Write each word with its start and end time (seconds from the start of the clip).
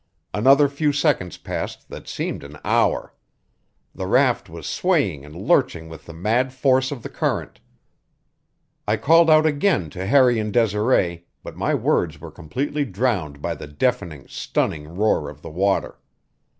Another 0.33 0.67
few 0.67 0.91
seconds 0.91 1.37
passed 1.37 1.87
that 1.89 2.07
seemed 2.07 2.43
an 2.43 2.57
hour. 2.65 3.13
The 3.93 4.07
raft 4.07 4.49
was 4.49 4.65
swaying 4.65 5.23
and 5.23 5.35
lurching 5.35 5.89
with 5.89 6.07
the 6.07 6.13
mad 6.13 6.51
force 6.53 6.89
of 6.91 7.03
the 7.03 7.07
current. 7.07 7.59
I 8.87 8.97
called 8.97 9.29
out 9.29 9.45
again 9.45 9.91
to 9.91 10.07
Harry 10.07 10.39
and 10.39 10.51
Desiree, 10.51 11.27
but 11.43 11.55
my 11.55 11.75
words 11.75 12.19
were 12.19 12.31
completely 12.31 12.83
drowned 12.83 13.43
by 13.43 13.53
the 13.53 13.67
deafening, 13.67 14.25
stunning 14.27 14.87
roar 14.95 15.29
of 15.29 15.43
the 15.43 15.51
water. 15.51 15.99